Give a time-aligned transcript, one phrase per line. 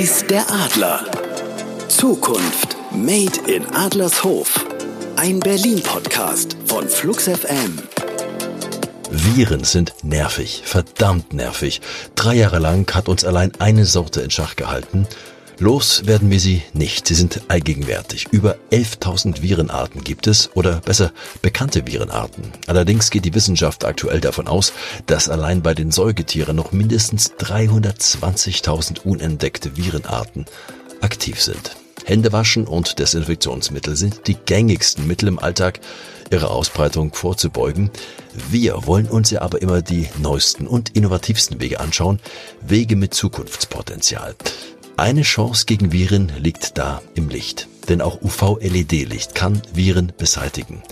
[0.00, 1.04] Weiß der Adler.
[1.88, 4.64] Zukunft Made in Adlershof.
[5.16, 7.78] Ein Berlin-Podcast von Flux FM.
[9.10, 11.82] Viren sind nervig, verdammt nervig.
[12.14, 15.06] Drei Jahre lang hat uns allein eine Sorte in Schach gehalten.
[15.62, 17.06] Los werden wir sie nicht.
[17.06, 18.28] Sie sind allgegenwärtig.
[18.30, 22.44] Über 11.000 Virenarten gibt es oder besser bekannte Virenarten.
[22.66, 24.72] Allerdings geht die Wissenschaft aktuell davon aus,
[25.04, 30.46] dass allein bei den Säugetieren noch mindestens 320.000 unentdeckte Virenarten
[31.02, 31.76] aktiv sind.
[32.06, 35.80] Händewaschen und Desinfektionsmittel sind die gängigsten Mittel im Alltag,
[36.30, 37.90] ihre Ausbreitung vorzubeugen.
[38.48, 42.18] Wir wollen uns ja aber immer die neuesten und innovativsten Wege anschauen,
[42.62, 44.34] Wege mit Zukunftspotenzial.
[45.00, 50.82] Eine Chance gegen Viren liegt da im Licht, denn auch UV-LED-Licht kann Viren beseitigen.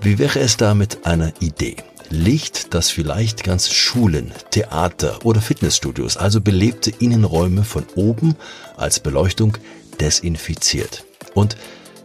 [0.00, 1.76] Wie wäre es da mit einer Idee?
[2.10, 8.34] Licht, das vielleicht ganz Schulen, Theater oder Fitnessstudios, also belebte Innenräume von oben
[8.76, 9.56] als Beleuchtung
[10.00, 11.04] desinfiziert.
[11.32, 11.56] Und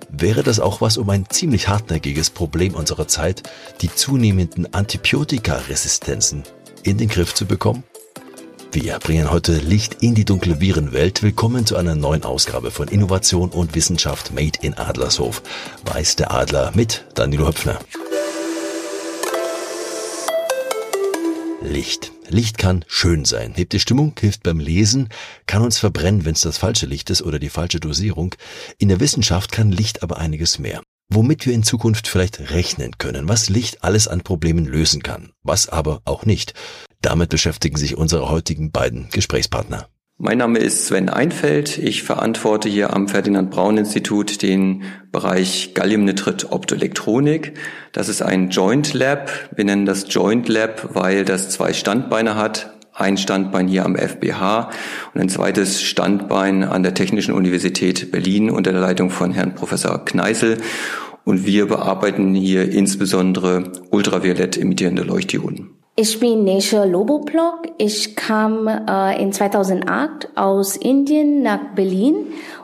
[0.09, 3.42] wäre das auch was, um ein ziemlich hartnäckiges Problem unserer Zeit,
[3.81, 6.44] die zunehmenden Antibiotikaresistenzen,
[6.84, 7.84] in den Griff zu bekommen?
[8.74, 11.22] Wir bringen heute Licht in die dunkle Virenwelt.
[11.22, 15.44] Willkommen zu einer neuen Ausgabe von Innovation und Wissenschaft Made in Adlershof.
[15.86, 17.78] Weiß der Adler mit Danilo Höpfner.
[21.62, 22.14] Licht.
[22.30, 25.10] Licht kann schön sein, hebt die Stimmung, hilft beim Lesen,
[25.46, 28.34] kann uns verbrennen, wenn es das falsche Licht ist oder die falsche Dosierung.
[28.80, 30.82] In der Wissenschaft kann Licht aber einiges mehr.
[31.09, 35.70] Womit wir in Zukunft vielleicht rechnen können, was Licht alles an Problemen lösen kann, was
[35.70, 36.54] aber auch nicht.
[37.02, 39.88] Damit beschäftigen sich unsere heutigen beiden Gesprächspartner.
[40.18, 41.78] Mein Name ist Sven Einfeld.
[41.80, 47.56] Ich verantworte hier am Ferdinand Braun Institut den Bereich Galliumnitrit Optoelektronik.
[47.92, 49.32] Das ist ein Joint Lab.
[49.56, 52.73] Wir nennen das Joint Lab, weil das zwei Standbeine hat.
[52.95, 54.69] Ein Standbein hier am FBH
[55.13, 60.05] und ein zweites Standbein an der Technischen Universität Berlin unter der Leitung von Herrn Professor
[60.05, 60.58] Kneißl.
[61.26, 65.71] Und wir bearbeiten hier insbesondere ultraviolett emittierende Leuchtdioden.
[65.95, 67.67] Ich bin Nesha Loboplock.
[67.77, 72.15] Ich kam äh, in 2008 aus Indien nach Berlin,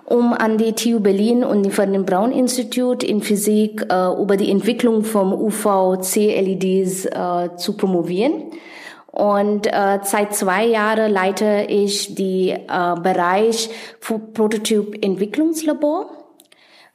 [0.06, 4.50] um an die TU Berlin und die Ferdinand Braun Institut in Physik äh, über die
[4.50, 8.52] Entwicklung vom UVC-LEDs äh, zu promovieren.
[9.12, 16.12] Und äh, seit zwei Jahren leite ich die äh, Bereich Prototyp Entwicklungslabor.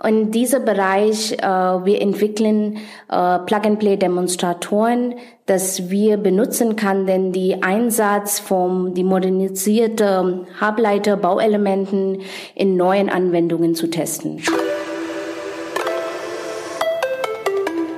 [0.03, 5.15] In diesem Bereich, äh, wir entwickeln äh, Plug-and-Play-Demonstratoren,
[5.47, 12.23] dass wir benutzen kann, denn die Einsatz von die modernisierte Halbleiter Bauelementen
[12.55, 14.43] in neuen Anwendungen zu testen.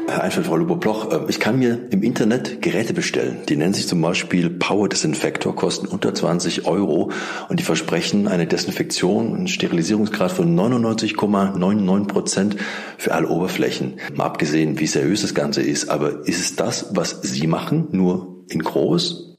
[0.08, 3.38] Herr Einfeld, Frau Lubo-Bloch, äh, ich kann mir im Internet Geräte bestellen.
[3.48, 7.10] Die nennen sich zum Beispiel Power Desinfector, kosten unter 20 Euro
[7.48, 12.56] und die versprechen eine Desinfektion, einen Sterilisierungsgrad von 99,99 Prozent
[12.98, 13.94] für alle Oberflächen.
[14.14, 18.44] Mal abgesehen, wie seriös das Ganze ist, aber ist es das, was Sie machen, nur
[18.48, 19.36] in groß?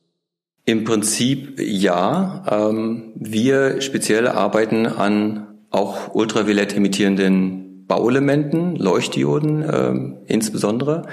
[0.65, 2.43] Im Prinzip ja.
[2.51, 11.03] Ähm, wir speziell arbeiten an auch ultraviolett emittierenden Bauelementen, Leuchtdioden äh, insbesondere.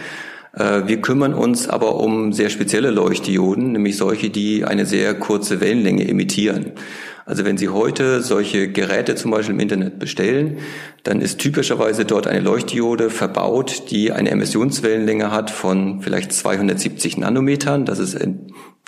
[0.53, 5.61] Äh, wir kümmern uns aber um sehr spezielle Leuchtdioden, nämlich solche, die eine sehr kurze
[5.61, 6.73] Wellenlänge emittieren.
[7.27, 10.59] Also wenn Sie heute solche Geräte zum Beispiel im Internet bestellen,
[11.05, 17.87] dann ist typischerweise dort eine Leuchtdiode verbaut, die eine Emissionswellenlänge hat von vielleicht 270 Nanometern.
[17.87, 18.19] Das ist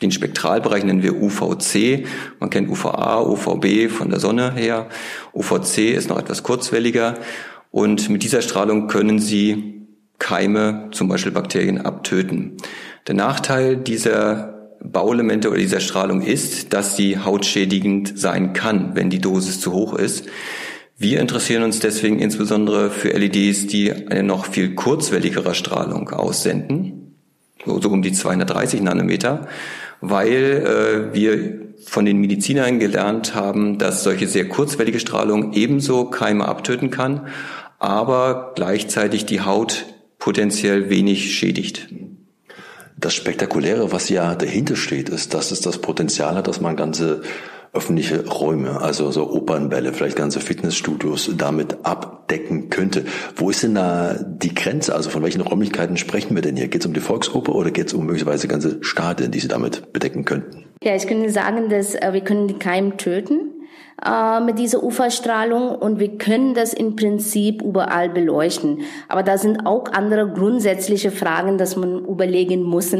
[0.02, 2.06] den Spektralbereich nennen wir UVC.
[2.38, 4.88] Man kennt UVA, UVB von der Sonne her.
[5.32, 7.14] UVC ist noch etwas kurzwelliger.
[7.76, 9.82] Und mit dieser Strahlung können sie
[10.18, 12.52] Keime, zum Beispiel Bakterien, abtöten.
[13.06, 19.18] Der Nachteil dieser Bauelemente oder dieser Strahlung ist, dass sie hautschädigend sein kann, wenn die
[19.18, 20.24] Dosis zu hoch ist.
[20.96, 27.14] Wir interessieren uns deswegen insbesondere für LEDs, die eine noch viel kurzwelligere Strahlung aussenden,
[27.66, 29.48] so um die 230 Nanometer,
[30.00, 36.48] weil äh, wir von den Medizinern gelernt haben, dass solche sehr kurzwellige Strahlung ebenso Keime
[36.48, 37.28] abtöten kann,
[37.78, 39.86] aber gleichzeitig die Haut
[40.18, 41.88] potenziell wenig schädigt.
[42.98, 47.22] Das Spektakuläre, was ja dahinter steht, ist, dass es das Potenzial hat, dass man ganze
[47.76, 53.04] öffentliche Räume, also so Opernbälle, vielleicht ganze Fitnessstudios damit abdecken könnte.
[53.36, 54.94] Wo ist denn da die Grenze?
[54.94, 56.68] Also von welchen Räumlichkeiten sprechen wir denn hier?
[56.68, 59.92] Geht es um die Volksoper oder geht es um möglicherweise ganze Stadien, die Sie damit
[59.92, 60.64] bedecken könnten?
[60.82, 63.52] Ja, ich kann sagen, dass äh, wir können die Keim töten
[64.04, 68.80] äh, mit dieser UV-Strahlung und wir können das im Prinzip überall beleuchten.
[69.08, 72.94] Aber da sind auch andere grundsätzliche Fragen, dass man überlegen muss.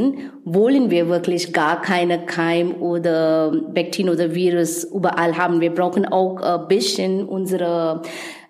[0.45, 5.61] Wollen wir wirklich gar keine Keim oder Bakterien oder Virus überall haben?
[5.61, 8.01] Wir brauchen auch ein bisschen unsere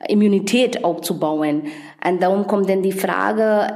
[0.09, 1.63] Immunität aufzubauen.
[2.07, 3.75] Und darum kommt dann die Frage,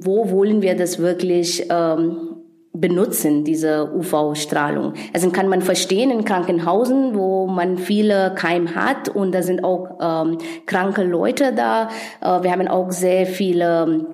[0.00, 2.37] wo wollen wir das wirklich ähm,
[2.80, 4.94] benutzen, diese UV-Strahlung.
[5.12, 9.98] Also kann man verstehen in Krankenhausen, wo man viele Keim hat und da sind auch
[10.00, 11.88] ähm, kranke Leute da.
[12.20, 14.06] Äh, wir haben auch sehr viele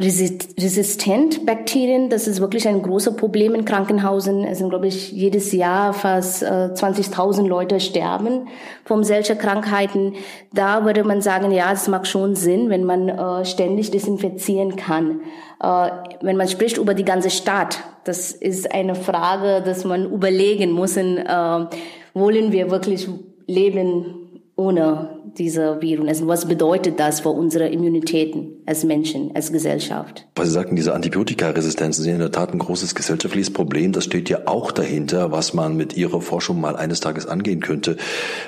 [0.00, 4.44] resistent Bakterien, das ist wirklich ein großes Problem in Krankenhausen.
[4.44, 8.48] Es sind, glaube ich, jedes Jahr fast äh, 20.000 Leute sterben
[8.84, 10.14] von solchen Krankheiten.
[10.54, 15.20] Da würde man sagen, ja, es macht schon Sinn, wenn man äh, ständig desinfizieren kann.
[15.62, 15.90] Äh,
[16.22, 20.96] wenn man spricht über die ganze Stadt, das ist eine Frage, dass man überlegen muss,
[20.96, 21.66] äh,
[22.14, 23.06] wollen wir wirklich
[23.46, 24.16] leben
[24.56, 26.08] ohne diese Viren.
[26.08, 30.26] Also was bedeutet das für unsere Immunitäten als Menschen, als Gesellschaft?
[30.36, 33.92] Was Sie sagten, diese Antibiotikaresistenzen sind in der Tat ein großes gesellschaftliches Problem.
[33.92, 37.96] Das steht ja auch dahinter, was man mit Ihrer Forschung mal eines Tages angehen könnte.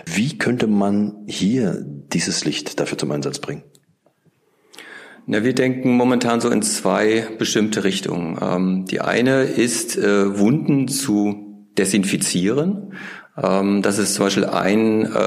[0.07, 3.63] Wie könnte man hier dieses Licht dafür zum Einsatz bringen?
[5.27, 8.39] Na, wir denken momentan so in zwei bestimmte Richtungen.
[8.43, 12.95] Ähm, die eine ist, äh, Wunden zu desinfizieren.
[13.41, 15.19] Ähm, das ist zum Beispiel ein äh,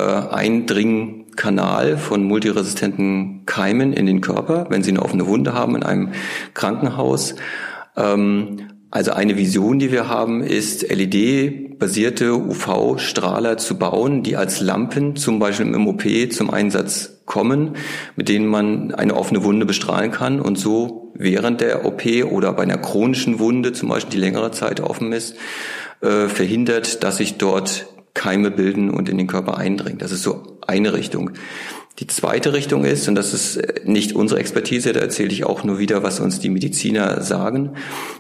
[1.36, 6.14] Eindringkanal von multiresistenten Keimen in den Körper, wenn sie eine offene Wunde haben in einem
[6.54, 7.36] Krankenhaus.
[7.98, 15.18] Ähm, also eine Vision, die wir haben, ist LED-basierte UV-Strahler zu bauen, die als Lampen
[15.18, 17.76] zum Beispiel im MOP zum Einsatz kommen,
[18.16, 22.64] mit denen man eine offene Wunde bestrahlen kann und so während der OP oder bei
[22.64, 25.36] einer chronischen Wunde, zum Beispiel die längere Zeit offen ist,
[26.02, 30.00] äh, verhindert, dass sich dort Keime bilden und in den Körper eindringen.
[30.00, 31.32] Das ist so eine Richtung.
[32.00, 35.64] Die zweite Richtung ist, und das ist äh, nicht unsere Expertise, da erzähle ich auch
[35.64, 37.76] nur wieder, was uns die Mediziner sagen,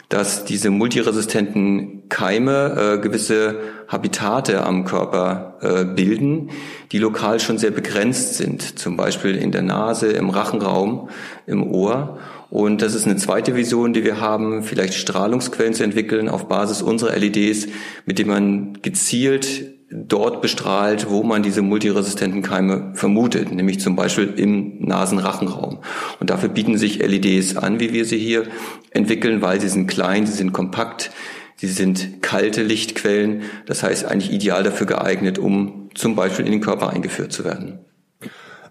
[0.07, 3.59] dass diese multiresistenten Keime äh, gewisse
[3.89, 6.51] Habitate am Körper äh, bilden,
[6.93, 11.09] die lokal schon sehr begrenzt sind, zum Beispiel in der Nase, im Rachenraum,
[11.45, 12.19] im Ohr.
[12.49, 16.81] Und das ist eine zweite Vision, die wir haben, vielleicht Strahlungsquellen zu entwickeln auf Basis
[16.81, 17.67] unserer LEDs,
[18.05, 24.33] mit denen man gezielt dort bestrahlt, wo man diese multiresistenten Keime vermutet, nämlich zum Beispiel
[24.35, 25.79] im Nasenrachenraum.
[26.19, 28.45] Und dafür bieten sich LEDs an, wie wir sie hier
[28.91, 31.11] entwickeln, weil sie sind klein, sie sind kompakt,
[31.55, 33.43] sie sind kalte Lichtquellen.
[33.67, 37.79] Das heißt eigentlich ideal dafür geeignet, um zum Beispiel in den Körper eingeführt zu werden.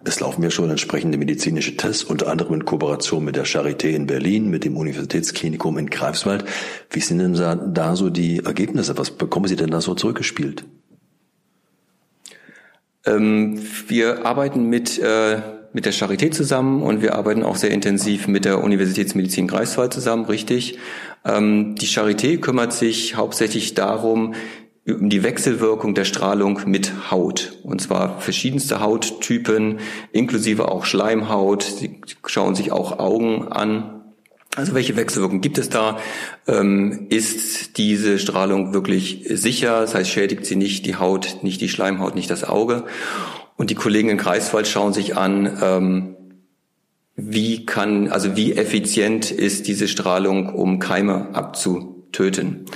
[0.07, 4.07] Es laufen ja schon entsprechende medizinische Tests, unter anderem in Kooperation mit der Charité in
[4.07, 6.45] Berlin, mit dem Universitätsklinikum in Greifswald.
[6.91, 7.33] Wie sind denn
[7.73, 8.99] da, so die Ergebnisse?
[8.99, 10.67] Was bekommen Sie denn da so zurückgespielt?
[13.07, 15.41] Ähm, wir arbeiten mit, äh,
[15.73, 20.25] mit der Charité zusammen und wir arbeiten auch sehr intensiv mit der Universitätsmedizin Greifswald zusammen,
[20.27, 20.79] richtig.
[21.25, 24.35] Ähm, die Charité kümmert sich hauptsächlich darum,
[24.87, 27.59] um die Wechselwirkung der Strahlung mit Haut.
[27.63, 29.79] Und zwar verschiedenste Hauttypen,
[30.13, 31.63] inklusive auch Schleimhaut.
[31.63, 33.94] Sie schauen sich auch Augen an.
[34.57, 35.99] Also welche Wechselwirkung gibt es da?
[36.47, 39.81] Ähm, ist diese Strahlung wirklich sicher?
[39.81, 42.85] Das heißt, schädigt sie nicht die Haut, nicht die Schleimhaut, nicht das Auge?
[43.57, 46.17] Und die Kollegen in Greifswald schauen sich an, ähm,
[47.17, 52.67] wie kann, also wie effizient ist diese Strahlung, um Keime abzutöten.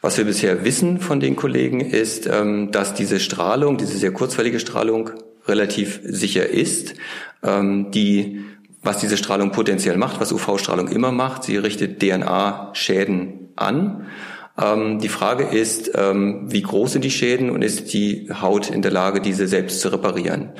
[0.00, 4.60] Was wir bisher wissen von den Kollegen ist, ähm, dass diese Strahlung, diese sehr kurzwellige
[4.60, 5.10] Strahlung
[5.46, 6.94] relativ sicher ist.
[7.42, 8.44] Ähm, die
[8.84, 11.44] was diese Strahlung potenziell macht, was UV-Strahlung immer macht.
[11.44, 14.06] Sie richtet DNA-Schäden an.
[14.60, 18.82] Ähm, die Frage ist, ähm, wie groß sind die Schäden und ist die Haut in
[18.82, 20.50] der Lage, diese selbst zu reparieren?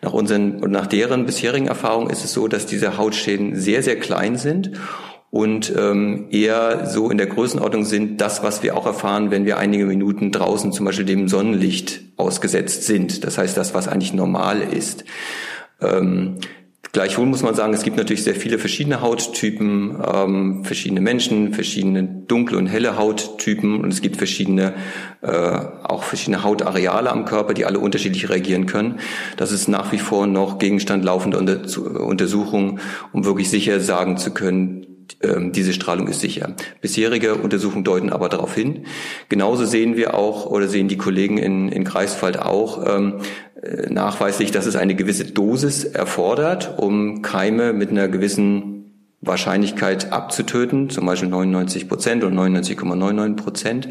[0.00, 3.98] Nach unseren und nach deren bisherigen Erfahrungen ist es so, dass diese Hautschäden sehr, sehr
[3.98, 4.72] klein sind
[5.30, 9.58] und ähm, eher so in der Größenordnung sind, das, was wir auch erfahren, wenn wir
[9.58, 13.24] einige Minuten draußen zum Beispiel dem Sonnenlicht ausgesetzt sind.
[13.24, 15.04] Das heißt, das, was eigentlich normal ist.
[15.82, 16.38] Ähm,
[16.94, 22.04] Gleichwohl muss man sagen, es gibt natürlich sehr viele verschiedene Hauttypen, ähm, verschiedene Menschen, verschiedene
[22.04, 24.74] dunkle und helle Hauttypen und es gibt verschiedene,
[25.20, 29.00] äh, auch verschiedene Hautareale am Körper, die alle unterschiedlich reagieren können.
[29.36, 32.78] Das ist nach wie vor noch Gegenstand laufender Untersuchungen,
[33.12, 34.93] um wirklich sicher sagen zu können,
[35.52, 36.54] diese Strahlung ist sicher.
[36.80, 38.84] Bisherige Untersuchungen deuten aber darauf hin.
[39.28, 43.20] Genauso sehen wir auch oder sehen die Kollegen in, in Greifswald auch, ähm,
[43.62, 48.73] äh, nachweislich, dass es eine gewisse Dosis erfordert, um Keime mit einer gewissen
[49.26, 53.88] Wahrscheinlichkeit abzutöten, zum Beispiel 99 Prozent oder 99,99 Prozent.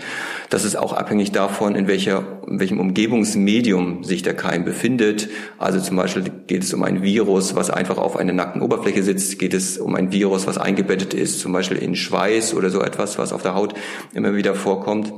[0.50, 5.30] Das ist auch abhängig davon, in, welcher, in welchem Umgebungsmedium sich der Keim befindet.
[5.58, 9.40] Also zum Beispiel geht es um ein Virus, was einfach auf einer nackten Oberfläche sitzt,
[9.40, 13.18] geht es um ein Virus, was eingebettet ist, zum Beispiel in Schweiß oder so etwas,
[13.18, 13.74] was auf der Haut
[14.14, 15.14] immer wieder vorkommt.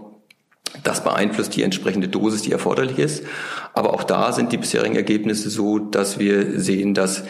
[0.84, 3.24] Das beeinflusst die entsprechende Dosis, die erforderlich ist.
[3.74, 7.24] Aber auch da sind die bisherigen Ergebnisse so, dass wir sehen, dass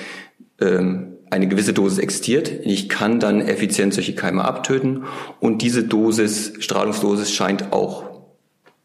[0.59, 2.49] ähm, eine gewisse Dosis existiert.
[2.63, 5.03] Ich kann dann effizient solche Keime abtöten
[5.39, 8.05] und diese Dosis, Strahlungsdosis scheint auch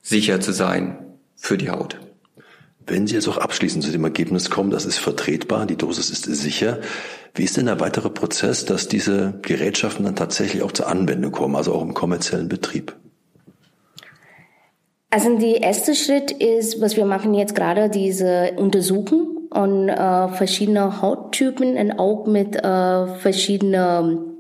[0.03, 0.99] sicher zu sein
[1.37, 2.01] für die Haut.
[2.87, 6.25] Wenn Sie jetzt auch abschließend zu dem Ergebnis kommen, das ist vertretbar, die Dosis ist
[6.25, 6.81] sicher,
[7.35, 11.55] wie ist denn der weitere Prozess, dass diese Gerätschaften dann tatsächlich auch zur Anwendung kommen,
[11.55, 12.97] also auch im kommerziellen Betrieb?
[15.11, 21.03] Also der erste Schritt ist, was wir machen jetzt gerade, diese Untersuchung und äh, verschiedene
[21.03, 24.31] Hauttypen und auch mit äh, verschiedenen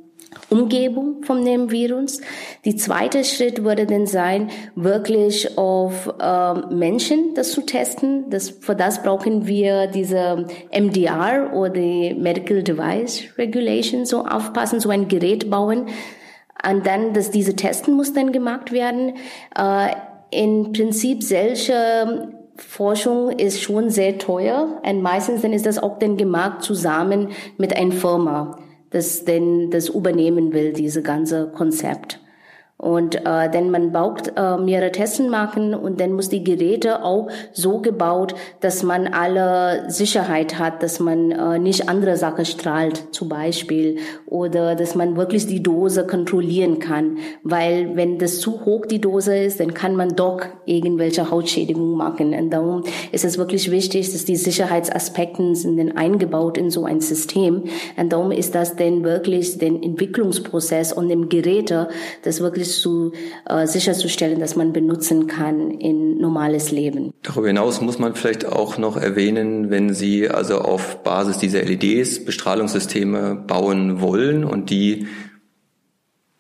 [0.49, 2.21] Umgebung von dem Virus.
[2.65, 8.31] Die zweite Schritt würde dann sein, wirklich auf äh, Menschen das zu testen.
[8.31, 14.91] Das, für das brauchen wir diese MDR oder die Medical Device Regulation so aufpassen, so
[14.91, 15.87] ein Gerät bauen.
[16.69, 19.15] Und dann, dass diese Testen muss dann gemacht werden.
[19.57, 19.89] Äh,
[20.33, 26.17] in Prinzip solche Forschung ist schon sehr teuer und meistens dann ist das auch dann
[26.17, 28.59] gemacht zusammen mit einer Firma,
[28.91, 32.21] das denn das übernehmen will, diese ganze Konzept.
[32.81, 37.29] Und äh, denn man baut äh, mehrere Testen machen und dann muss die Geräte auch
[37.53, 43.29] so gebaut, dass man alle Sicherheit hat, dass man äh, nicht andere Sachen strahlt, zum
[43.29, 49.01] Beispiel, oder dass man wirklich die Dose kontrollieren kann, weil wenn das zu hoch die
[49.01, 52.33] Dose ist, dann kann man doch irgendwelche Hautschädigungen machen.
[52.33, 57.03] Und darum ist es wirklich wichtig, dass die Sicherheitsaspekte sind dann eingebaut in so ein
[57.03, 57.65] System.
[57.99, 61.89] Und darum ist das denn wirklich den Entwicklungsprozess und dem Geräte,
[62.23, 63.13] das wirklich zu,
[63.47, 67.13] äh, sicherzustellen, dass man benutzen kann in normales Leben.
[67.23, 72.25] Darüber hinaus muss man vielleicht auch noch erwähnen, wenn Sie also auf Basis dieser LEDs
[72.25, 75.07] Bestrahlungssysteme bauen wollen und die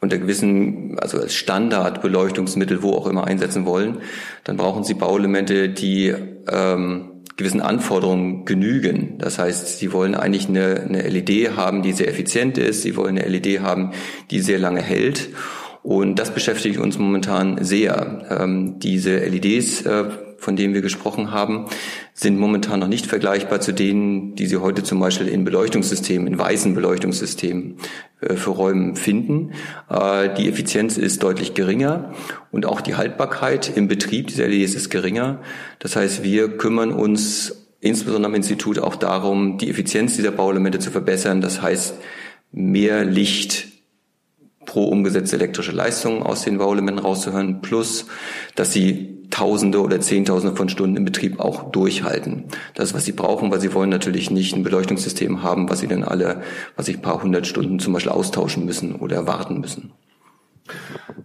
[0.00, 3.98] unter gewissen, also als Standardbeleuchtungsmittel, wo auch immer einsetzen wollen,
[4.44, 6.14] dann brauchen Sie Bauelemente, die
[6.50, 9.18] ähm, gewissen Anforderungen genügen.
[9.18, 12.82] Das heißt, Sie wollen eigentlich eine, eine LED haben, die sehr effizient ist.
[12.82, 13.92] Sie wollen eine LED haben,
[14.30, 15.30] die sehr lange hält.
[15.82, 18.26] Und das beschäftigt uns momentan sehr.
[18.30, 20.04] Ähm, diese LEDs, äh,
[20.36, 21.66] von denen wir gesprochen haben,
[22.14, 26.38] sind momentan noch nicht vergleichbar zu denen, die Sie heute zum Beispiel in Beleuchtungssystemen, in
[26.38, 27.76] weißen Beleuchtungssystemen
[28.20, 29.52] äh, für Räumen finden.
[29.88, 32.12] Äh, die Effizienz ist deutlich geringer
[32.50, 35.40] und auch die Haltbarkeit im Betrieb dieser LEDs ist geringer.
[35.78, 40.90] Das heißt, wir kümmern uns insbesondere am Institut auch darum, die Effizienz dieser Bauelemente zu
[40.90, 41.40] verbessern.
[41.40, 41.94] Das heißt,
[42.52, 43.79] mehr Licht
[44.70, 48.06] pro umgesetzte elektrische Leistung aus den Bauelementen rauszuhören, plus
[48.54, 52.44] dass sie Tausende oder Zehntausende von Stunden im Betrieb auch durchhalten.
[52.74, 55.88] Das ist, was sie brauchen, weil sie wollen natürlich nicht ein Beleuchtungssystem haben, was sie
[55.88, 56.42] dann alle,
[56.76, 59.92] was ich paar hundert Stunden zum Beispiel austauschen müssen oder warten müssen.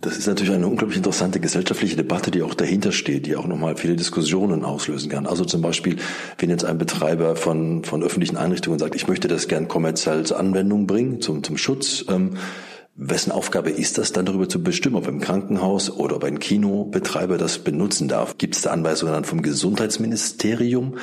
[0.01, 3.77] Das ist natürlich eine unglaublich interessante gesellschaftliche Debatte, die auch dahinter steht, die auch nochmal
[3.77, 5.27] viele Diskussionen auslösen kann.
[5.27, 5.97] Also zum Beispiel,
[6.39, 10.39] wenn jetzt ein Betreiber von, von öffentlichen Einrichtungen sagt, ich möchte das gern kommerziell zur
[10.39, 12.37] Anwendung bringen, zum, zum Schutz, ähm,
[12.97, 17.37] Wessen Aufgabe ist das dann darüber zu bestimmen, ob ein Krankenhaus oder ob ein Kinobetreiber
[17.37, 18.37] das benutzen darf?
[18.37, 20.97] Gibt es da Anweisungen dann vom Gesundheitsministerium?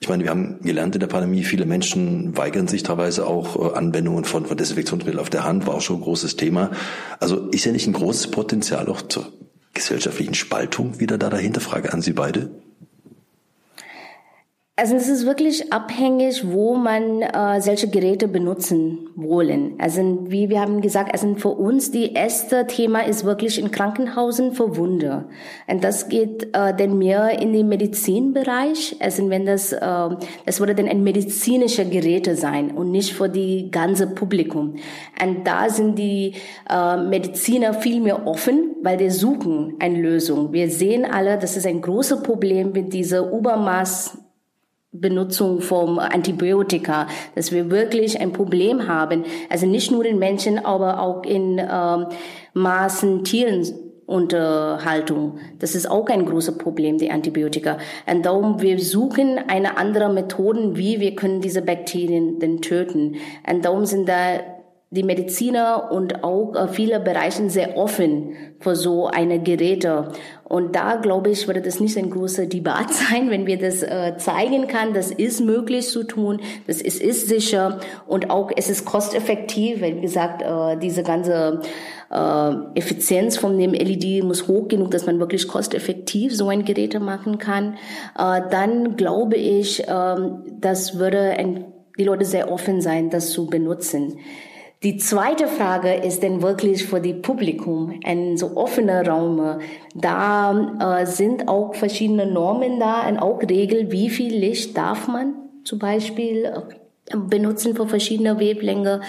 [0.00, 3.76] Ich meine, wir haben gelernt in der Pandemie, viele Menschen weigern sich teilweise auch äh,
[3.76, 6.72] Anwendungen von, von Desinfektionsmitteln auf der Hand, war auch schon ein großes Thema.
[7.20, 9.32] Also ist ja nicht ein großes Potenzial auch zur
[9.72, 11.60] gesellschaftlichen Spaltung wieder da dahinter?
[11.60, 12.50] Frage an Sie beide.
[14.78, 19.76] Also es ist wirklich abhängig, wo man äh, solche Geräte benutzen wollen.
[19.78, 24.52] Also wie wir haben gesagt, also für uns die erste Thema ist wirklich in Krankenhausen
[24.52, 25.30] für Wunder.
[25.66, 28.96] Und das geht äh, denn mehr in den Medizinbereich.
[29.00, 29.78] Also wenn das, äh,
[30.44, 34.74] das würde dann ein medizinische Geräte sein und nicht für die ganze Publikum.
[35.24, 36.34] Und da sind die
[36.68, 40.52] äh, Mediziner viel mehr offen, weil die suchen eine Lösung.
[40.52, 44.18] Wir sehen alle, das ist ein großes Problem mit dieser Übermaß
[45.00, 49.24] Benutzung von Antibiotika, dass wir wirklich ein Problem haben.
[49.50, 52.06] Also nicht nur in Menschen, aber auch in ähm,
[52.54, 53.64] Maßen Tieren.
[54.06, 55.38] Unterhaltung.
[55.58, 57.78] Das ist auch ein großes Problem, die Antibiotika.
[58.08, 63.16] Und darum, wir suchen eine andere Methoden, wie wir können diese Bakterien denn töten.
[63.50, 64.38] Und darum sind da
[64.90, 70.12] die Mediziner und auch äh, viele Bereiche sehr offen für so eine Geräte.
[70.44, 74.16] Und da glaube ich, würde das nicht ein großer Debatt sein, wenn wir das äh,
[74.16, 74.94] zeigen kann.
[74.94, 76.40] Das ist möglich zu tun.
[76.68, 79.80] Das ist, ist sicher und auch es ist kosteffektiv.
[79.82, 81.60] Wie gesagt, äh, diese ganze
[82.76, 87.38] Effizienz von dem LED muss hoch genug, dass man wirklich kosteffektiv so ein Gerät machen
[87.38, 87.78] kann.
[88.14, 90.14] Dann glaube ich, äh,
[90.60, 91.36] das würde
[91.98, 94.18] die Leute sehr offen sein, das zu benutzen.
[94.82, 99.58] Die zweite Frage ist denn wirklich für die Publikum ein so offener Raum.
[99.94, 105.34] Da äh, sind auch verschiedene Normen da und auch Regeln, wie viel Licht darf man
[105.64, 109.00] zum Beispiel äh, benutzen für verschiedene Wavelänge.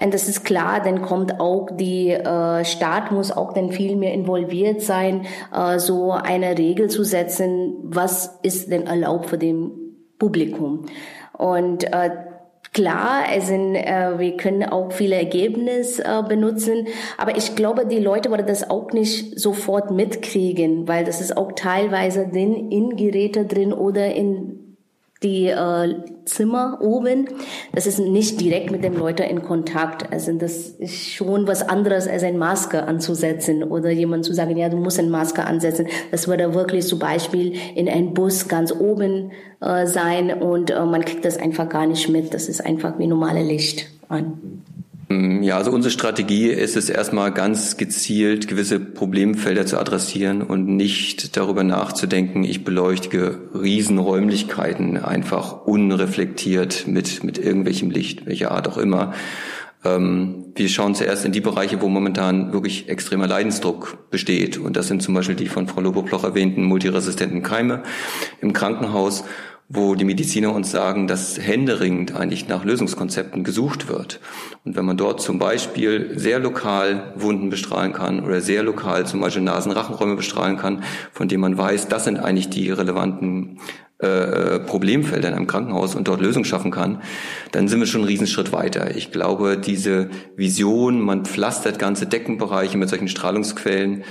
[0.00, 4.14] Und das ist klar, dann kommt auch die äh, Staat muss auch dann viel mehr
[4.14, 9.72] involviert sein, äh, so eine Regel zu setzen, was ist denn erlaubt für dem
[10.18, 10.86] Publikum.
[11.32, 12.10] Und äh,
[12.74, 18.30] Klar, sind, äh, wir können auch viele Ergebnisse äh, benutzen, aber ich glaube, die Leute
[18.30, 23.72] werden das auch nicht sofort mitkriegen, weil das ist auch teilweise drin, in Geräte drin
[23.72, 24.57] oder in
[25.22, 25.94] die äh,
[26.24, 27.28] Zimmer oben.
[27.72, 30.12] Das ist nicht direkt mit den Leuten in Kontakt.
[30.12, 34.68] Also das ist schon was anderes, als eine Maske anzusetzen oder jemand zu sagen, ja,
[34.68, 35.86] du musst eine Maske ansetzen.
[36.10, 41.04] Das würde wirklich zum Beispiel in einem Bus ganz oben äh, sein und äh, man
[41.04, 42.32] kriegt das einfach gar nicht mit.
[42.32, 44.62] Das ist einfach wie normale Licht an.
[45.08, 50.66] Mm, ja, also unsere Strategie ist es erstmal ganz gezielt, gewisse Problemfelder zu adressieren und
[50.66, 58.76] nicht darüber nachzudenken, ich beleuchte Riesenräumlichkeiten einfach unreflektiert mit, mit irgendwelchem Licht, welcher Art auch
[58.76, 59.14] immer.
[59.84, 64.58] Ähm, wir schauen zuerst in die Bereiche, wo momentan wirklich extremer Leidensdruck besteht.
[64.58, 67.82] Und das sind zum Beispiel die von Frau Loboploch erwähnten multiresistenten Keime
[68.40, 69.24] im Krankenhaus
[69.70, 74.18] wo die Mediziner uns sagen, dass händeringend eigentlich nach Lösungskonzepten gesucht wird.
[74.64, 79.20] Und wenn man dort zum Beispiel sehr lokal Wunden bestrahlen kann oder sehr lokal zum
[79.20, 83.58] Beispiel Nasenrachenräume bestrahlen kann, von denen man weiß, das sind eigentlich die relevanten
[83.98, 87.02] äh, Problemfelder in einem Krankenhaus und dort Lösungen schaffen kann,
[87.52, 88.96] dann sind wir schon einen Riesenschritt weiter.
[88.96, 94.04] Ich glaube, diese Vision, man pflastert ganze Deckenbereiche mit solchen Strahlungsquellen,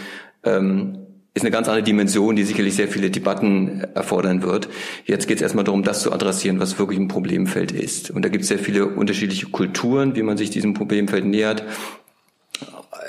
[0.43, 1.06] ähm,
[1.37, 4.67] ist eine ganz andere Dimension, die sicherlich sehr viele Debatten erfordern wird.
[5.05, 8.11] Jetzt geht es erstmal darum, das zu adressieren, was wirklich ein Problemfeld ist.
[8.11, 11.63] Und da gibt es sehr viele unterschiedliche Kulturen, wie man sich diesem Problemfeld nähert.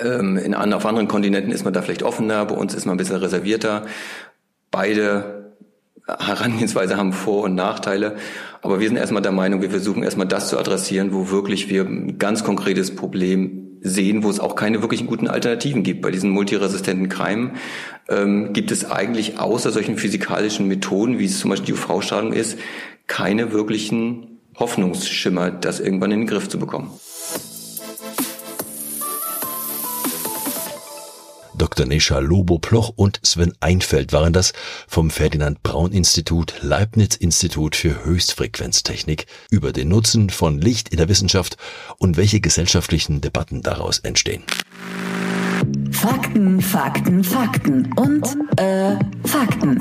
[0.02, 2.98] Ähm, in, auf anderen Kontinenten ist man da vielleicht offener, bei uns ist man ein
[2.98, 3.86] bisschen reservierter.
[4.70, 5.54] Beide
[6.06, 8.16] Herangehensweise haben Vor- und Nachteile.
[8.62, 11.82] Aber wir sind erstmal der Meinung, wir versuchen erstmal das zu adressieren, wo wirklich wir
[11.84, 16.02] ein ganz konkretes Problem sehen, wo es auch keine wirklichen guten Alternativen gibt.
[16.02, 17.52] Bei diesen multiresistenten Keimen
[18.08, 22.58] ähm, gibt es eigentlich außer solchen physikalischen Methoden, wie es zum Beispiel die UV-Strahlung ist,
[23.06, 26.90] keine wirklichen Hoffnungsschimmer, das irgendwann in den Griff zu bekommen.
[31.58, 31.86] Dr.
[31.86, 34.52] Nesha Lobo-Ploch und Sven Einfeld waren das
[34.86, 41.08] vom Ferdinand Braun Institut Leibniz Institut für Höchstfrequenztechnik über den Nutzen von Licht in der
[41.08, 41.56] Wissenschaft
[41.98, 44.44] und welche gesellschaftlichen Debatten daraus entstehen.
[45.90, 48.24] Fakten, Fakten, Fakten und
[48.56, 49.80] äh, Fakten.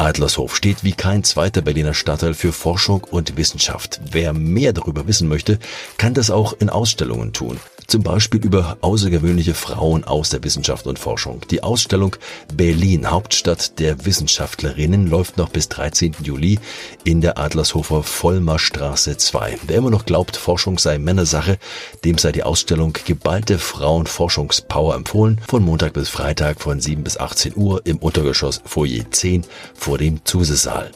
[0.00, 4.00] Adlershof steht wie kein zweiter Berliner Stadtteil für Forschung und Wissenschaft.
[4.10, 5.58] Wer mehr darüber wissen möchte,
[5.98, 7.60] kann das auch in Ausstellungen tun.
[7.90, 11.40] Zum Beispiel über außergewöhnliche Frauen aus der Wissenschaft und Forschung.
[11.50, 12.14] Die Ausstellung
[12.54, 16.14] Berlin, Hauptstadt der Wissenschaftlerinnen, läuft noch bis 13.
[16.22, 16.60] Juli
[17.02, 19.58] in der Adlershofer Vollmerstraße 2.
[19.66, 21.58] Wer immer noch glaubt, Forschung sei Männersache,
[22.04, 27.56] dem sei die Ausstellung Geballte Frauenforschungspower empfohlen, von Montag bis Freitag von 7 bis 18
[27.56, 30.90] Uhr im Untergeschoss Foyer 10 vor dem Zusesaal.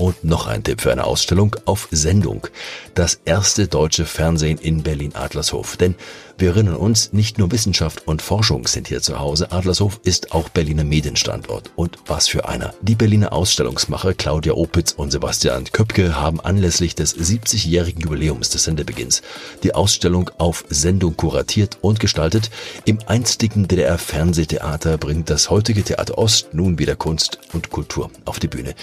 [0.00, 2.46] Und noch ein Tipp für eine Ausstellung auf Sendung.
[2.94, 5.76] Das erste deutsche Fernsehen in Berlin-Adlershof.
[5.76, 5.94] Denn
[6.38, 9.52] wir erinnern uns, nicht nur Wissenschaft und Forschung sind hier zu Hause.
[9.52, 11.70] Adlershof ist auch Berliner Medienstandort.
[11.76, 12.72] Und was für einer.
[12.80, 19.20] Die Berliner Ausstellungsmacher Claudia Opitz und Sebastian Köpke haben anlässlich des 70-jährigen Jubiläums des Sendebeginns
[19.64, 22.48] die Ausstellung auf Sendung kuratiert und gestaltet.
[22.86, 28.48] Im einstigen DDR-Fernsehtheater bringt das heutige Theater Ost nun wieder Kunst und Kultur auf die
[28.48, 28.74] Bühne.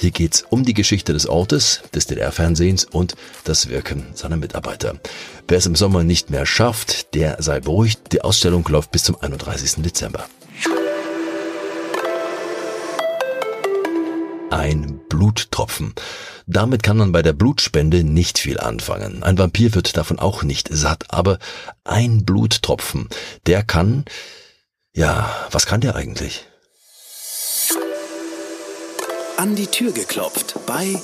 [0.00, 4.98] Hier geht's um die Geschichte des Ortes, des DDR-Fernsehens und das Wirken seiner Mitarbeiter.
[5.46, 8.10] Wer es im Sommer nicht mehr schafft, der sei beruhigt.
[8.12, 9.82] Die Ausstellung läuft bis zum 31.
[9.82, 10.24] Dezember.
[14.48, 15.92] Ein Bluttropfen.
[16.46, 19.22] Damit kann man bei der Blutspende nicht viel anfangen.
[19.22, 21.38] Ein Vampir wird davon auch nicht satt, aber
[21.84, 23.10] ein Bluttropfen,
[23.44, 24.06] der kann,
[24.94, 26.46] ja, was kann der eigentlich?
[29.40, 30.96] An die Tür geklopft bei.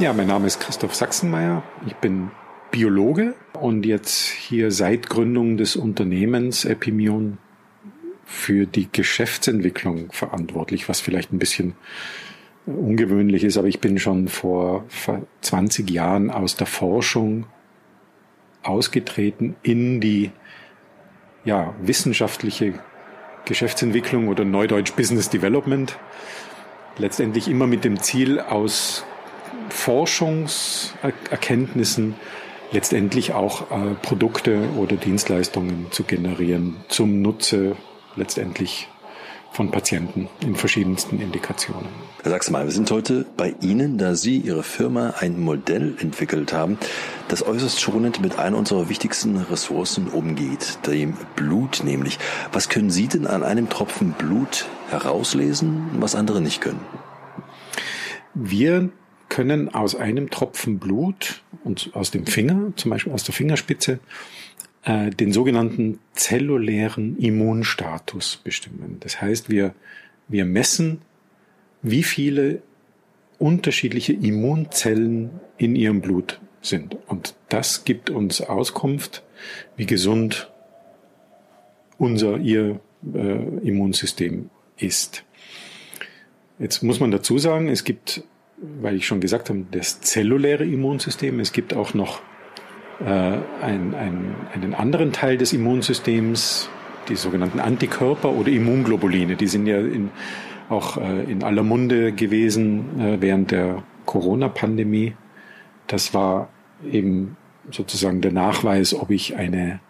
[0.00, 1.62] Ja, mein Name ist Christoph Sachsenmeier.
[1.86, 2.32] Ich bin
[2.72, 7.38] Biologe und jetzt hier seit Gründung des Unternehmens Epimion
[8.24, 11.76] für die Geschäftsentwicklung verantwortlich, was vielleicht ein bisschen
[12.66, 14.84] ungewöhnlich ist, aber ich bin schon vor
[15.42, 17.46] 20 Jahren aus der Forschung
[18.64, 20.32] ausgetreten in die
[21.44, 22.74] ja, wissenschaftliche
[23.44, 25.96] Geschäftsentwicklung oder Neudeutsch Business Development.
[26.98, 29.06] Letztendlich immer mit dem Ziel, aus
[29.70, 32.16] Forschungserkenntnissen
[32.72, 37.76] letztendlich auch äh, Produkte oder Dienstleistungen zu generieren zum Nutze
[38.16, 38.88] letztendlich
[39.52, 41.88] von Patienten in verschiedensten Indikationen.
[42.22, 46.78] Herr Sachsmal, wir sind heute bei Ihnen, da Sie Ihre Firma ein Modell entwickelt haben,
[47.28, 52.18] das äußerst schonend mit einer unserer wichtigsten Ressourcen umgeht, dem Blut nämlich.
[52.52, 56.80] Was können Sie denn an einem Tropfen Blut herauslesen, was andere nicht können?
[58.34, 58.90] Wir
[59.28, 63.98] können aus einem Tropfen Blut und aus dem Finger, zum Beispiel aus der Fingerspitze,
[64.84, 68.96] äh, den sogenannten zellulären Immunstatus bestimmen.
[69.00, 69.74] Das heißt, wir,
[70.28, 71.02] wir messen,
[71.82, 72.62] wie viele
[73.38, 76.96] unterschiedliche Immunzellen in ihrem Blut sind.
[77.06, 79.22] Und das gibt uns Auskunft,
[79.76, 80.50] wie gesund
[81.98, 82.80] unser, ihr
[83.14, 85.24] äh, Immunsystem ist.
[86.58, 88.22] Jetzt muss man dazu sagen, es gibt,
[88.56, 92.22] weil ich schon gesagt habe, das zelluläre Immunsystem, es gibt auch noch
[93.00, 96.68] äh, ein, ein, einen anderen Teil des Immunsystems,
[97.08, 99.36] die sogenannten Antikörper oder Immunglobuline.
[99.36, 100.10] Die sind ja in,
[100.68, 105.14] auch äh, in aller Munde gewesen äh, während der Corona-Pandemie.
[105.86, 106.48] Das war
[106.90, 107.36] eben
[107.70, 109.80] sozusagen der Nachweis, ob ich eine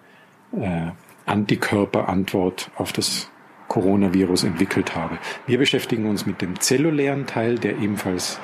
[0.53, 0.91] äh,
[1.27, 3.31] Antikörperantwort auf das
[3.69, 5.19] Coronavirus entwickelt habe.
[5.47, 8.38] Wir beschäftigen uns mit dem zellulären Teil, der ebenfalls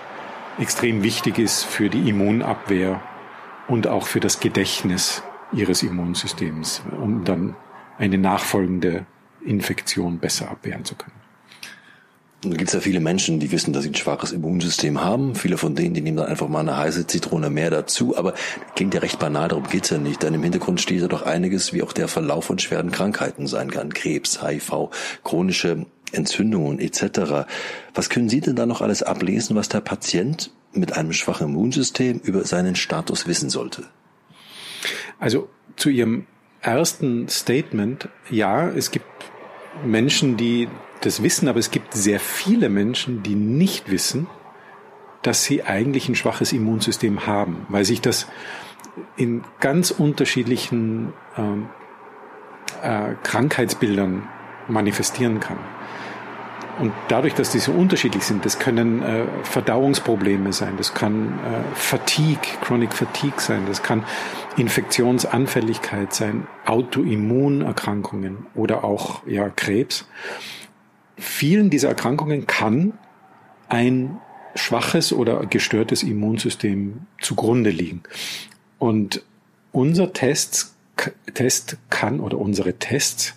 [0.59, 3.01] extrem wichtig ist für die Immunabwehr
[3.69, 7.55] und auch für das Gedächtnis ihres Immunsystems, um dann
[7.99, 9.07] eine nachfolgende
[9.45, 11.19] Infektion besser abwehren zu können.
[12.43, 15.35] Da gibt es ja viele Menschen, die wissen, dass sie ein schwaches Immunsystem haben.
[15.35, 18.17] Viele von denen, die nehmen dann einfach mal eine heiße Zitrone mehr dazu.
[18.17, 18.35] Aber
[18.77, 20.23] klingt ja recht banal, darum geht's ja nicht.
[20.23, 23.73] Denn im Hintergrund steht ja doch einiges, wie auch der Verlauf von schweren Krankheiten sein
[23.73, 23.93] kann.
[23.93, 24.91] Krebs, HIV,
[25.25, 27.49] chronische Entzündungen etc.
[27.93, 32.19] Was können Sie denn da noch alles ablesen, was der Patient mit einem schwachen Immunsystem
[32.19, 33.85] über seinen Status wissen sollte?
[35.19, 36.27] Also zu Ihrem
[36.61, 39.07] ersten Statement, ja, es gibt
[39.85, 40.69] Menschen, die
[41.01, 44.27] das wissen, aber es gibt sehr viele Menschen, die nicht wissen,
[45.23, 48.27] dass sie eigentlich ein schwaches Immunsystem haben, weil sich das
[49.17, 51.69] in ganz unterschiedlichen ähm,
[52.83, 54.29] äh, Krankheitsbildern
[54.69, 55.59] manifestieren kann.
[56.79, 61.75] Und dadurch, dass die so unterschiedlich sind, das können äh, Verdauungsprobleme sein, das kann äh,
[61.75, 64.05] Fatigue, Chronic Fatigue sein, das kann
[64.57, 70.07] Infektionsanfälligkeit sein, Autoimmunerkrankungen oder auch ja Krebs.
[71.17, 72.93] Vielen dieser Erkrankungen kann
[73.69, 74.19] ein
[74.55, 78.03] schwaches oder gestörtes Immunsystem zugrunde liegen.
[78.79, 79.23] Und
[79.73, 80.75] unser Test,
[81.35, 83.35] Test kann oder unsere Tests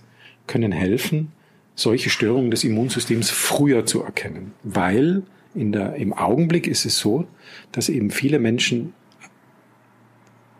[0.47, 1.31] können helfen,
[1.75, 7.27] solche Störungen des Immunsystems früher zu erkennen, weil in der, im Augenblick ist es so,
[7.71, 8.93] dass eben viele Menschen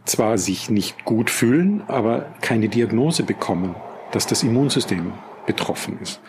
[0.06, 3.76] zwar sich nicht gut fühlen, aber keine Diagnose bekommen,
[4.12, 5.14] dass das Immunsystem
[5.46, 6.20] betroffen ist.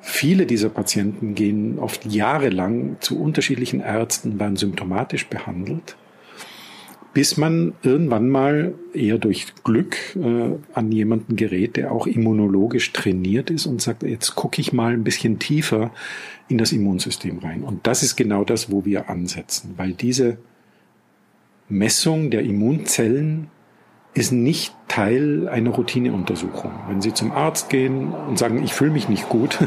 [0.00, 5.96] Viele dieser Patienten gehen oft jahrelang zu unterschiedlichen Ärzten, werden symptomatisch behandelt
[7.14, 13.50] bis man irgendwann mal eher durch Glück äh, an jemanden gerät, der auch immunologisch trainiert
[13.50, 15.90] ist und sagt, jetzt gucke ich mal ein bisschen tiefer
[16.48, 17.62] in das Immunsystem rein.
[17.62, 20.38] Und das ist genau das, wo wir ansetzen, weil diese
[21.68, 23.48] Messung der Immunzellen
[24.14, 26.72] ist nicht Teil einer Routineuntersuchung.
[26.88, 29.58] Wenn Sie zum Arzt gehen und sagen, ich fühle mich nicht gut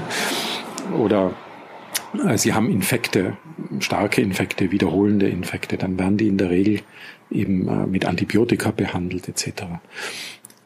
[0.97, 1.34] oder
[2.36, 3.38] Sie haben Infekte,
[3.80, 6.82] starke Infekte, wiederholende Infekte, dann werden die in der Regel
[7.30, 9.63] eben äh, mit Antibiotika behandelt etc.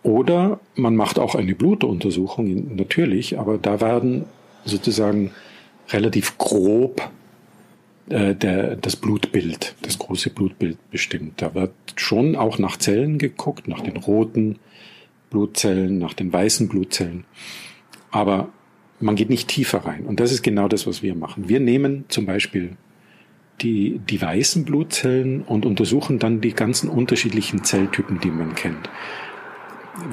[0.01, 4.25] Oder man macht auch eine Blutuntersuchung, natürlich, aber da werden
[4.63, 5.31] sozusagen
[5.89, 7.09] relativ grob
[8.09, 11.41] äh, der, das Blutbild, das große Blutbild bestimmt.
[11.41, 14.59] Da wird schon auch nach Zellen geguckt, nach den roten
[15.29, 17.25] Blutzellen, nach den weißen Blutzellen.
[18.11, 18.49] Aber
[18.99, 20.05] man geht nicht tiefer rein.
[20.05, 21.49] Und das ist genau das, was wir machen.
[21.49, 22.77] Wir nehmen zum Beispiel
[23.61, 28.89] die, die weißen Blutzellen und untersuchen dann die ganzen unterschiedlichen Zelltypen, die man kennt.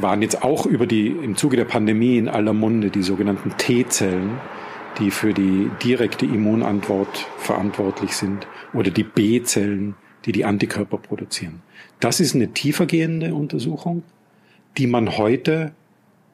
[0.00, 4.38] Waren jetzt auch über die, im Zuge der Pandemie in aller Munde die sogenannten T-Zellen,
[4.98, 11.62] die für die direkte Immunantwort verantwortlich sind, oder die B-Zellen, die die Antikörper produzieren.
[11.98, 14.04] Das ist eine tiefergehende Untersuchung,
[14.78, 15.72] die man heute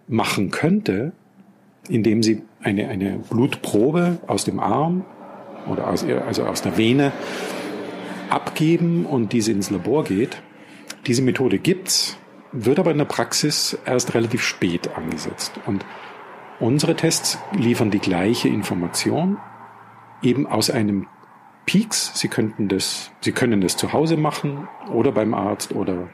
[0.08, 1.12] machen könnte,
[1.88, 5.04] indem sie eine, eine Blutprobe aus dem Arm
[5.68, 7.12] oder aus, also aus der Vene
[8.30, 10.42] abgeben und diese ins Labor geht.
[11.06, 12.18] Diese Methode gibt's,
[12.52, 15.52] wird aber in der Praxis erst relativ spät angesetzt.
[15.66, 15.84] Und
[16.60, 19.38] unsere Tests liefern die gleiche Information,
[20.22, 21.06] eben aus einem
[21.66, 22.12] Peaks.
[22.14, 26.08] Sie könnten das, Sie können das zu Hause machen oder beim Arzt oder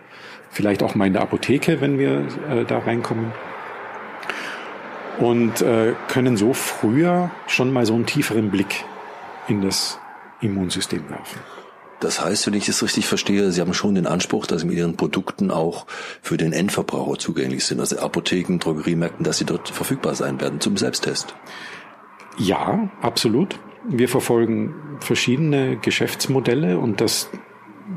[0.50, 3.32] vielleicht auch mal in der Apotheke, wenn wir äh, da reinkommen.
[5.18, 8.84] Und äh, können so früher schon mal so einen tieferen Blick
[9.48, 9.98] in das
[10.40, 11.40] Immunsystem werfen.
[12.00, 14.76] Das heißt, wenn ich das richtig verstehe, Sie haben schon den Anspruch, dass Sie mit
[14.76, 15.86] Ihren Produkten auch
[16.20, 20.76] für den Endverbraucher zugänglich sind, also Apotheken, Drogeriemärkten, dass sie dort verfügbar sein werden zum
[20.76, 21.34] Selbsttest.
[22.36, 23.58] Ja, absolut.
[23.88, 27.30] Wir verfolgen verschiedene Geschäftsmodelle und das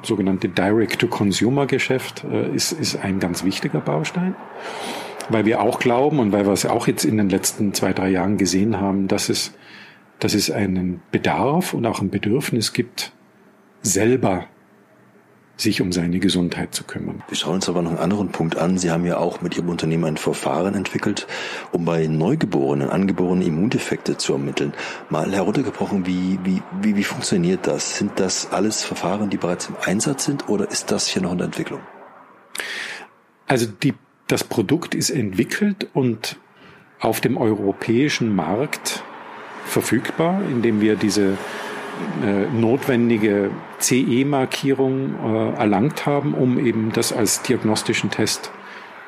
[0.03, 4.35] sogenannte Direct-to-Consumer-Geschäft äh, ist, ist ein ganz wichtiger Baustein,
[5.29, 8.09] weil wir auch glauben und weil wir es auch jetzt in den letzten zwei, drei
[8.09, 9.53] Jahren gesehen haben, dass es,
[10.19, 13.11] dass es einen Bedarf und auch ein Bedürfnis gibt,
[13.81, 14.45] selber
[15.57, 17.23] sich um seine Gesundheit zu kümmern.
[17.27, 18.77] Wir schauen uns aber noch einen anderen Punkt an.
[18.77, 21.25] Sie haben ja auch mit Ihrem Unternehmen ein Verfahren entwickelt,
[21.71, 24.73] um bei Neugeborenen angeborene Immundefekte zu ermitteln.
[25.09, 27.97] Mal heruntergebrochen, wie, wie, wie, wie funktioniert das?
[27.97, 31.39] Sind das alles Verfahren, die bereits im Einsatz sind oder ist das hier noch in
[31.39, 31.79] der Entwicklung?
[33.47, 33.95] Also die,
[34.27, 36.37] das Produkt ist entwickelt und
[36.99, 39.03] auf dem europäischen Markt
[39.65, 41.37] verfügbar, indem wir diese
[42.23, 48.51] äh, notwendige CE-Markierung äh, erlangt haben, um eben das als diagnostischen Test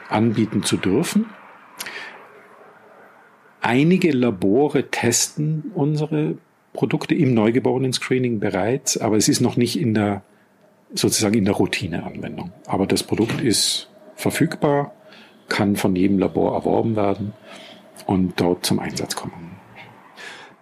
[0.09, 1.25] anbieten zu dürfen.
[3.61, 6.37] Einige Labore testen unsere
[6.73, 10.23] Produkte im Neugeborenen-Screening bereits, aber es ist noch nicht in der
[10.93, 12.51] sozusagen in der Routineanwendung.
[12.65, 14.93] Aber das Produkt ist verfügbar,
[15.49, 17.33] kann von jedem Labor erworben werden
[18.05, 19.49] und dort zum Einsatz kommen.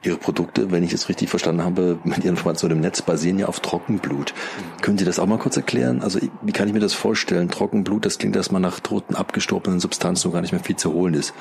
[0.04, 3.47] Ihre Produkte, wenn ich es richtig verstanden habe, mit Ihren Informationen im Netz basieren ja
[3.47, 4.34] auf Trockenblut.
[4.82, 6.02] Können Sie das auch mal kurz erklären?
[6.02, 7.50] Also wie kann ich mir das vorstellen?
[7.50, 11.13] Trockenblut, das klingt erstmal nach toten, abgestorbenen Substanzen, wo gar nicht mehr viel zu holen
[11.13, 11.34] ist.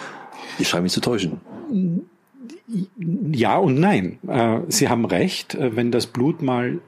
[0.59, 1.41] Ich scheine mich zu täuschen.
[3.31, 4.19] Ja und nein.
[4.27, 5.55] Äh, Sie haben recht.
[5.55, 6.81] Äh, wenn das Blut mal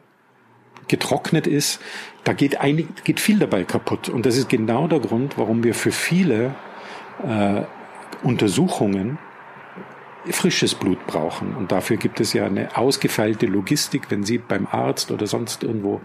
[0.88, 1.80] getrocknet ist,
[2.24, 4.08] da geht, einig, geht viel dabei kaputt.
[4.08, 6.54] Und das ist genau der Grund, warum wir für viele
[7.26, 7.62] äh,
[8.22, 9.18] Untersuchungen
[10.30, 11.54] frisches Blut brauchen.
[11.54, 14.10] Und dafür gibt es ja eine ausgefeilte Logistik.
[14.10, 16.00] Wenn Sie beim Arzt oder sonst irgendwo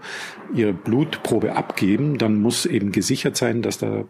[0.54, 4.04] Ihre Blutprobe abgeben, dann muss eben gesichert sein, dass da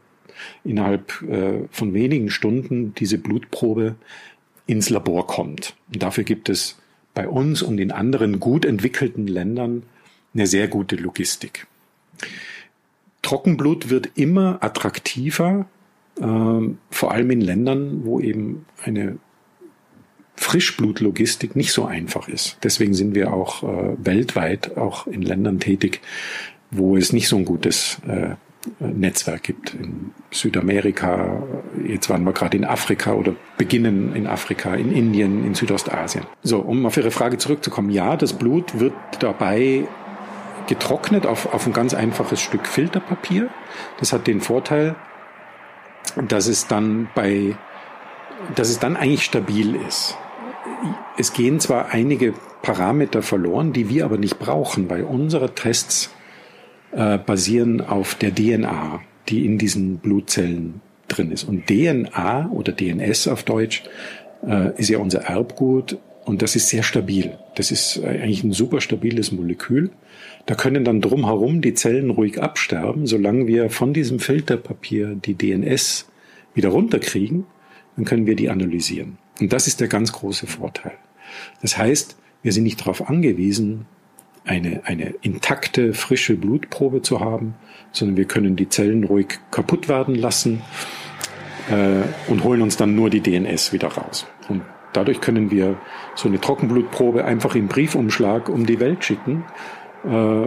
[0.62, 3.96] innerhalb äh, von wenigen Stunden diese Blutprobe
[4.66, 5.74] ins Labor kommt.
[5.92, 6.78] Und dafür gibt es
[7.14, 9.84] bei uns und in anderen gut entwickelten Ländern
[10.34, 11.66] eine sehr gute Logistik.
[13.22, 15.66] Trockenblut wird immer attraktiver,
[16.20, 16.24] äh,
[16.90, 19.18] vor allem in Ländern, wo eben eine
[20.36, 22.58] Frischblutlogistik nicht so einfach ist.
[22.62, 26.00] Deswegen sind wir auch äh, weltweit auch in Ländern tätig,
[26.70, 28.34] wo es nicht so ein gutes äh,
[28.80, 29.74] Netzwerk gibt.
[29.74, 31.42] In Südamerika,
[31.86, 36.24] jetzt waren wir gerade in Afrika oder beginnen in Afrika, in Indien, in Südostasien.
[36.42, 37.90] So, um auf Ihre Frage zurückzukommen.
[37.90, 39.86] Ja, das Blut wird dabei
[40.66, 43.48] getrocknet auf, auf ein ganz einfaches Stück Filterpapier.
[43.98, 44.94] Das hat den Vorteil,
[46.28, 47.56] dass es dann bei,
[48.54, 50.16] dass es dann eigentlich stabil ist
[51.16, 56.10] es gehen zwar einige Parameter verloren, die wir aber nicht brauchen, weil unsere Tests
[56.92, 61.44] äh, basieren auf der DNA, die in diesen Blutzellen drin ist.
[61.44, 63.82] Und DNA oder DNS auf Deutsch
[64.46, 67.36] äh, ist ja unser Erbgut und das ist sehr stabil.
[67.54, 69.90] Das ist äh, eigentlich ein super stabiles Molekül.
[70.46, 76.06] Da können dann drumherum die Zellen ruhig absterben, solange wir von diesem Filterpapier die DNS
[76.54, 77.46] wieder runterkriegen,
[77.96, 79.18] dann können wir die analysieren.
[79.40, 80.92] Und das ist der ganz große Vorteil.
[81.62, 83.86] Das heißt, wir sind nicht darauf angewiesen,
[84.44, 87.54] eine, eine intakte, frische Blutprobe zu haben,
[87.92, 90.62] sondern wir können die Zellen ruhig kaputt werden lassen
[91.70, 94.26] äh, und holen uns dann nur die DNS wieder raus.
[94.48, 94.62] Und
[94.96, 95.76] dadurch können wir
[96.14, 99.44] so eine Trockenblutprobe einfach im Briefumschlag um die Welt schicken.
[100.04, 100.46] Äh,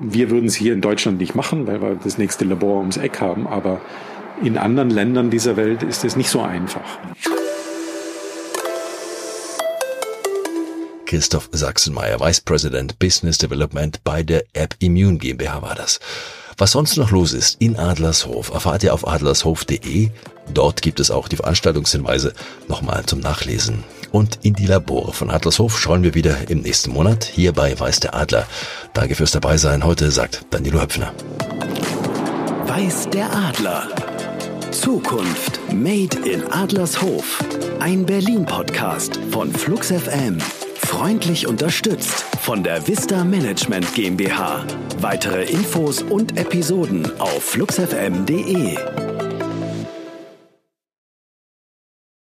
[0.00, 3.20] wir würden es hier in Deutschland nicht machen, weil wir das nächste Labor ums Eck
[3.20, 3.80] haben, aber
[4.42, 6.98] in anderen Ländern dieser Welt ist es nicht so einfach.
[11.06, 16.00] Christoph Sachsenmeier, Vice President Business Development bei der App Immune GmbH war das.
[16.56, 20.10] Was sonst noch los ist in Adlershof, erfahrt ihr auf adlershof.de.
[20.52, 22.32] Dort gibt es auch die Veranstaltungshinweise
[22.68, 23.84] nochmal zum Nachlesen.
[24.10, 27.24] Und in die Labore von Adlershof schauen wir wieder im nächsten Monat.
[27.24, 28.46] Hier bei Weiß der Adler.
[28.92, 29.84] Danke fürs Dabeisein.
[29.84, 31.12] Heute sagt Danilo Höpfner.
[32.66, 33.88] Weiß der Adler.
[34.70, 37.42] Zukunft Made in Adlershof.
[37.80, 40.38] Ein Berlin-Podcast von Flux FM.
[40.76, 44.66] Freundlich unterstützt von der Vista Management GmbH.
[45.00, 48.76] Weitere Infos und Episoden auf fluxfm.de.